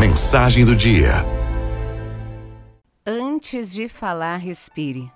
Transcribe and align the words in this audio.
Mensagem 0.00 0.64
do 0.64 0.74
dia. 0.74 1.10
Antes 3.04 3.70
de 3.70 3.86
falar, 3.86 4.38
respire. 4.38 5.12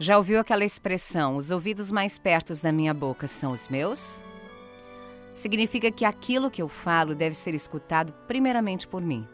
Já 0.00 0.18
ouviu 0.18 0.40
aquela 0.40 0.64
expressão: 0.64 1.36
os 1.36 1.52
ouvidos 1.52 1.92
mais 1.92 2.18
perto 2.18 2.52
da 2.60 2.72
minha 2.72 2.92
boca 2.92 3.28
são 3.28 3.52
os 3.52 3.68
meus? 3.68 4.24
Significa 5.32 5.92
que 5.92 6.04
aquilo 6.04 6.50
que 6.50 6.60
eu 6.60 6.68
falo 6.68 7.14
deve 7.14 7.36
ser 7.36 7.54
escutado 7.54 8.12
primeiramente 8.26 8.88
por 8.88 9.00
mim. 9.00 9.24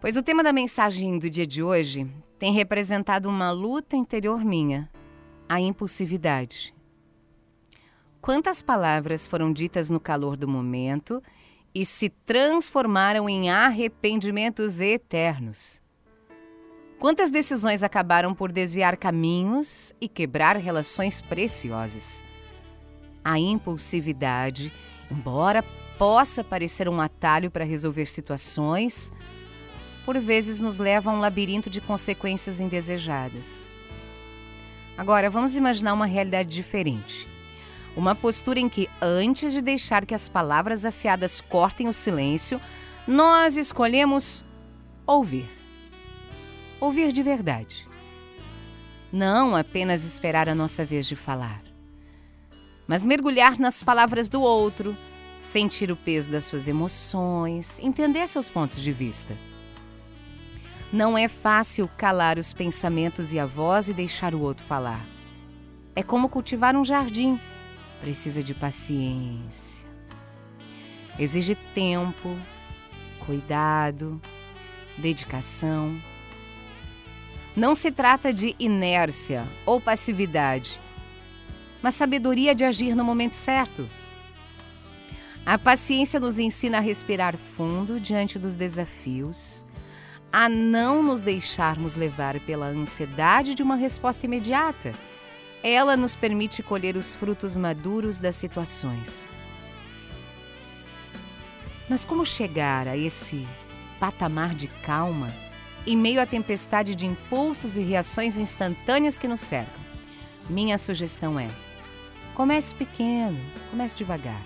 Pois 0.00 0.16
o 0.16 0.22
tema 0.22 0.42
da 0.42 0.50
mensagem 0.50 1.18
do 1.18 1.28
dia 1.28 1.46
de 1.46 1.62
hoje 1.62 2.10
tem 2.38 2.54
representado 2.54 3.28
uma 3.28 3.50
luta 3.50 3.96
interior 3.96 4.42
minha, 4.42 4.88
a 5.46 5.60
impulsividade. 5.60 6.74
Quantas 8.22 8.62
palavras 8.62 9.28
foram 9.28 9.52
ditas 9.52 9.90
no 9.90 10.00
calor 10.00 10.38
do 10.38 10.48
momento 10.48 11.22
e 11.76 11.84
se 11.84 12.08
transformaram 12.08 13.28
em 13.28 13.50
arrependimentos 13.50 14.80
eternos? 14.80 15.82
Quantas 16.98 17.30
decisões 17.30 17.82
acabaram 17.82 18.34
por 18.34 18.50
desviar 18.50 18.96
caminhos 18.96 19.92
e 20.00 20.08
quebrar 20.08 20.56
relações 20.56 21.20
preciosas? 21.20 22.24
A 23.22 23.38
impulsividade, 23.38 24.72
embora 25.10 25.62
possa 25.98 26.42
parecer 26.42 26.88
um 26.88 26.98
atalho 26.98 27.50
para 27.50 27.62
resolver 27.62 28.06
situações, 28.06 29.12
por 30.06 30.18
vezes 30.18 30.60
nos 30.60 30.78
leva 30.78 31.10
a 31.10 31.12
um 31.12 31.20
labirinto 31.20 31.68
de 31.68 31.82
consequências 31.82 32.58
indesejadas. 32.58 33.68
Agora, 34.96 35.28
vamos 35.28 35.54
imaginar 35.56 35.92
uma 35.92 36.06
realidade 36.06 36.48
diferente. 36.48 37.28
Uma 37.96 38.14
postura 38.14 38.60
em 38.60 38.68
que, 38.68 38.88
antes 39.00 39.52
de 39.52 39.62
deixar 39.62 40.04
que 40.04 40.14
as 40.14 40.28
palavras 40.28 40.84
afiadas 40.84 41.40
cortem 41.40 41.88
o 41.88 41.92
silêncio, 41.92 42.60
nós 43.06 43.56
escolhemos 43.56 44.44
ouvir 45.06 45.56
ouvir 46.80 47.12
de 47.12 47.22
verdade. 47.22 47.86
Não 49.12 49.56
apenas 49.56 50.04
esperar 50.04 50.48
a 50.48 50.54
nossa 50.54 50.84
vez 50.84 51.06
de 51.06 51.16
falar, 51.16 51.62
mas 52.86 53.04
mergulhar 53.04 53.58
nas 53.58 53.82
palavras 53.82 54.28
do 54.28 54.42
outro, 54.42 54.96
sentir 55.40 55.90
o 55.90 55.96
peso 55.96 56.30
das 56.30 56.44
suas 56.44 56.68
emoções, 56.68 57.78
entender 57.80 58.26
seus 58.26 58.50
pontos 58.50 58.80
de 58.82 58.92
vista. 58.92 59.36
Não 60.92 61.16
é 61.16 61.28
fácil 61.28 61.88
calar 61.96 62.38
os 62.38 62.52
pensamentos 62.52 63.32
e 63.32 63.38
a 63.38 63.46
voz 63.46 63.88
e 63.88 63.94
deixar 63.94 64.34
o 64.34 64.40
outro 64.40 64.64
falar. 64.64 65.04
É 65.94 66.02
como 66.02 66.28
cultivar 66.28 66.76
um 66.76 66.84
jardim. 66.84 67.40
Precisa 68.00 68.42
de 68.42 68.54
paciência. 68.54 69.88
Exige 71.18 71.54
tempo, 71.72 72.36
cuidado, 73.24 74.20
dedicação. 74.98 76.00
Não 77.56 77.74
se 77.74 77.90
trata 77.90 78.32
de 78.32 78.54
inércia 78.58 79.48
ou 79.64 79.80
passividade, 79.80 80.78
mas 81.80 81.94
sabedoria 81.94 82.54
de 82.54 82.64
agir 82.64 82.94
no 82.94 83.02
momento 83.02 83.34
certo. 83.34 83.88
A 85.44 85.56
paciência 85.56 86.20
nos 86.20 86.38
ensina 86.38 86.78
a 86.78 86.80
respirar 86.80 87.36
fundo 87.36 88.00
diante 88.00 88.38
dos 88.38 88.56
desafios, 88.56 89.64
a 90.32 90.48
não 90.48 91.02
nos 91.02 91.22
deixarmos 91.22 91.94
levar 91.94 92.38
pela 92.40 92.66
ansiedade 92.66 93.54
de 93.54 93.62
uma 93.62 93.76
resposta 93.76 94.26
imediata. 94.26 94.92
Ela 95.62 95.96
nos 95.96 96.14
permite 96.14 96.62
colher 96.62 96.96
os 96.96 97.14
frutos 97.14 97.56
maduros 97.56 98.20
das 98.20 98.36
situações. 98.36 99.28
Mas 101.88 102.04
como 102.04 102.24
chegar 102.24 102.86
a 102.88 102.96
esse 102.96 103.46
patamar 103.98 104.54
de 104.54 104.68
calma? 104.68 105.28
em 105.86 105.96
meio 105.96 106.20
à 106.20 106.26
tempestade 106.26 106.94
de 106.94 107.06
impulsos 107.06 107.76
e 107.76 107.82
reações 107.82 108.36
instantâneas 108.36 109.18
que 109.18 109.28
nos 109.28 109.40
cercam. 109.40 109.80
Minha 110.50 110.76
sugestão 110.76 111.38
é: 111.38 111.48
comece 112.34 112.74
pequeno, 112.74 113.38
comece 113.70 113.94
devagar. 113.94 114.40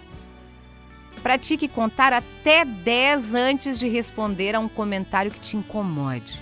Pratique 1.23 1.69
contar 1.69 2.13
até 2.13 2.65
10 2.65 3.35
antes 3.35 3.79
de 3.79 3.89
responder 3.89 4.55
a 4.55 4.61
um 4.61 4.69
comentário 4.69 5.31
que 5.31 5.41
te 5.41 5.57
incomode. 5.57 6.41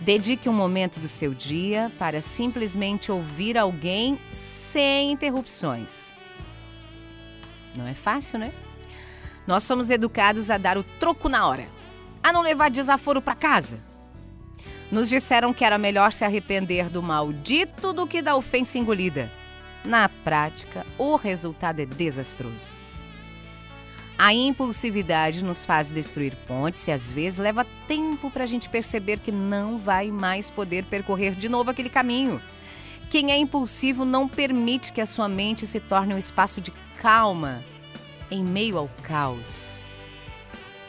Dedique 0.00 0.48
um 0.48 0.52
momento 0.52 1.00
do 1.00 1.08
seu 1.08 1.34
dia 1.34 1.92
para 1.98 2.20
simplesmente 2.20 3.10
ouvir 3.10 3.58
alguém 3.58 4.18
sem 4.30 5.12
interrupções. 5.12 6.12
Não 7.76 7.86
é 7.86 7.94
fácil, 7.94 8.38
né? 8.38 8.52
Nós 9.46 9.64
somos 9.64 9.90
educados 9.90 10.50
a 10.50 10.58
dar 10.58 10.78
o 10.78 10.82
troco 10.82 11.28
na 11.28 11.46
hora 11.46 11.78
a 12.22 12.32
não 12.32 12.42
levar 12.42 12.70
desaforo 12.70 13.22
para 13.22 13.34
casa. 13.34 13.82
Nos 14.90 15.08
disseram 15.08 15.52
que 15.52 15.64
era 15.64 15.78
melhor 15.78 16.12
se 16.12 16.24
arrepender 16.24 16.88
do 16.88 17.02
maldito 17.02 17.92
do 17.92 18.06
que 18.06 18.22
da 18.22 18.36
ofensa 18.36 18.78
engolida. 18.78 19.30
Na 19.84 20.08
prática, 20.08 20.84
o 20.98 21.16
resultado 21.16 21.80
é 21.80 21.86
desastroso. 21.86 22.76
A 24.18 24.34
impulsividade 24.34 25.44
nos 25.44 25.64
faz 25.64 25.90
destruir 25.90 26.34
pontes 26.44 26.88
e 26.88 26.90
às 26.90 27.12
vezes 27.12 27.38
leva 27.38 27.64
tempo 27.86 28.28
para 28.32 28.42
a 28.42 28.46
gente 28.48 28.68
perceber 28.68 29.20
que 29.20 29.30
não 29.30 29.78
vai 29.78 30.10
mais 30.10 30.50
poder 30.50 30.84
percorrer 30.86 31.36
de 31.36 31.48
novo 31.48 31.70
aquele 31.70 31.88
caminho. 31.88 32.42
Quem 33.10 33.30
é 33.30 33.36
impulsivo 33.38 34.04
não 34.04 34.28
permite 34.28 34.92
que 34.92 35.00
a 35.00 35.06
sua 35.06 35.28
mente 35.28 35.68
se 35.68 35.78
torne 35.78 36.14
um 36.14 36.18
espaço 36.18 36.60
de 36.60 36.72
calma 37.00 37.62
em 38.28 38.44
meio 38.44 38.76
ao 38.76 38.90
caos. 39.04 39.86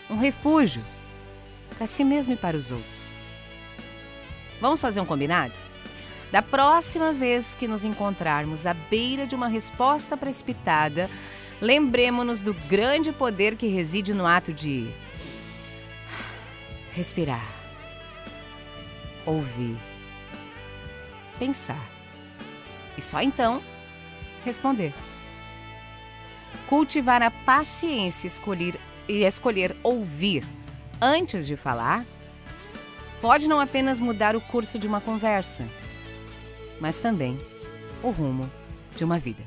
Um 0.10 0.18
refúgio 0.18 0.84
para 1.78 1.86
si 1.86 2.04
mesmo 2.04 2.34
e 2.34 2.38
para 2.38 2.58
os 2.58 2.72
outros. 2.72 3.16
Vamos 4.60 4.82
fazer 4.82 5.02
um 5.02 5.06
combinado? 5.06 5.54
Da 6.32 6.42
próxima 6.42 7.14
vez 7.14 7.54
que 7.54 7.68
nos 7.68 7.86
encontrarmos 7.86 8.66
à 8.66 8.74
beira 8.74 9.28
de 9.28 9.36
uma 9.36 9.48
resposta 9.48 10.18
precipitada, 10.18 11.10
lembremos-nos 11.62 12.42
do 12.42 12.54
grande 12.54 13.12
poder 13.12 13.56
que 13.56 13.68
reside 13.68 14.14
no 14.14 14.26
ato 14.26 14.54
de 14.54 14.90
respirar, 16.94 17.48
ouvir, 19.26 19.78
pensar 21.38 21.88
e 22.98 23.02
só 23.02 23.22
então 23.22 23.62
responder. 24.44 24.94
Cultivar 26.68 27.22
a 27.22 27.32
paciência 27.32 28.28
escolher, 28.28 28.80
e 29.08 29.24
escolher 29.24 29.76
ouvir 29.84 30.46
antes 31.02 31.48
de 31.48 31.56
falar, 31.56 32.06
pode 33.22 33.48
não 33.48 33.60
apenas 33.60 34.00
mudar 34.00 34.36
o 34.36 34.42
curso 34.42 34.78
de 34.78 34.88
uma 34.88 35.02
conversa, 35.02 35.68
mas 36.80 37.00
também 37.00 37.40
o 38.04 38.10
rumo 38.10 38.50
de 38.96 39.04
uma 39.04 39.20
vida. 39.20 39.44